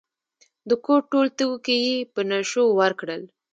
[0.69, 3.21] د کور ټول توکي یې په نشو ورکړل.